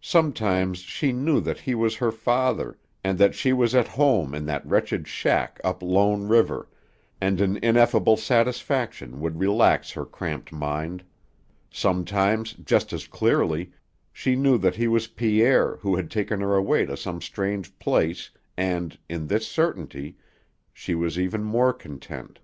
Sometimes 0.00 0.78
she 0.78 1.12
knew 1.12 1.38
that 1.38 1.58
he 1.60 1.74
was 1.74 1.96
her 1.96 2.10
father 2.10 2.78
and 3.04 3.18
that 3.18 3.34
she 3.34 3.52
was 3.52 3.74
at 3.74 3.86
home 3.88 4.34
in 4.34 4.46
that 4.46 4.64
wretched 4.66 5.06
shack 5.06 5.60
up 5.62 5.82
Lone 5.82 6.26
River, 6.28 6.66
and 7.20 7.38
an 7.42 7.58
ineffable 7.62 8.16
satisfaction 8.16 9.20
would 9.20 9.38
relax 9.38 9.90
her 9.90 10.06
cramped 10.06 10.50
mind; 10.50 11.04
sometimes, 11.70 12.54
just 12.54 12.94
as 12.94 13.06
clearly, 13.06 13.70
she 14.14 14.34
knew 14.34 14.56
that 14.56 14.76
he 14.76 14.88
was 14.88 15.08
Pierre 15.08 15.76
who 15.76 15.94
had 15.96 16.10
taken 16.10 16.40
her 16.40 16.54
away 16.54 16.86
to 16.86 16.96
some 16.96 17.20
strange 17.20 17.78
place, 17.78 18.30
and, 18.56 18.98
in 19.10 19.26
this 19.26 19.46
certainty, 19.46 20.16
she 20.72 20.94
was 20.94 21.18
even 21.18 21.44
more 21.44 21.74
content. 21.74 22.38